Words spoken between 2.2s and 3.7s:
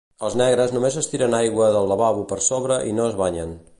per sobre i no es banyen